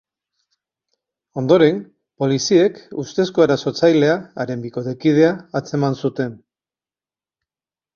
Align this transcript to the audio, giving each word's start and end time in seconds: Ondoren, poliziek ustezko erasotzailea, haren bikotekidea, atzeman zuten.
Ondoren, 1.41 1.77
poliziek 2.25 2.81
ustezko 3.05 3.45
erasotzailea, 3.49 4.19
haren 4.45 4.67
bikotekidea, 4.67 5.33
atzeman 5.63 6.05
zuten. 6.07 6.39